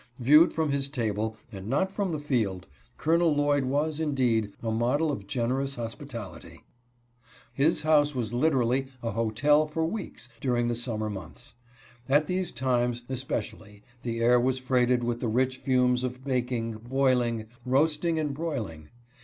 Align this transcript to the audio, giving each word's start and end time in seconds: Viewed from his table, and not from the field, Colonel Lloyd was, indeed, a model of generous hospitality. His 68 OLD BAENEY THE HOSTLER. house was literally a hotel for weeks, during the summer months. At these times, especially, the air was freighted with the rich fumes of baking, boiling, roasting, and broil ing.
Viewed 0.17 0.51
from 0.51 0.71
his 0.71 0.89
table, 0.89 1.37
and 1.51 1.67
not 1.67 1.91
from 1.91 2.11
the 2.11 2.17
field, 2.17 2.65
Colonel 2.97 3.35
Lloyd 3.35 3.65
was, 3.65 3.99
indeed, 3.99 4.51
a 4.63 4.71
model 4.71 5.11
of 5.11 5.27
generous 5.27 5.75
hospitality. 5.75 6.63
His 7.53 7.65
68 7.67 7.67
OLD 7.67 7.67
BAENEY 7.67 7.67
THE 7.67 7.75
HOSTLER. 7.75 7.91
house 7.91 8.15
was 8.15 8.33
literally 8.33 8.87
a 9.03 9.11
hotel 9.11 9.67
for 9.67 9.85
weeks, 9.85 10.27
during 10.39 10.69
the 10.69 10.73
summer 10.75 11.11
months. 11.11 11.53
At 12.09 12.25
these 12.25 12.51
times, 12.51 13.03
especially, 13.09 13.83
the 14.01 14.21
air 14.21 14.39
was 14.39 14.57
freighted 14.57 15.03
with 15.03 15.19
the 15.19 15.27
rich 15.27 15.57
fumes 15.57 16.03
of 16.03 16.23
baking, 16.25 16.77
boiling, 16.79 17.45
roasting, 17.63 18.17
and 18.17 18.33
broil 18.33 18.69
ing. 18.69 18.89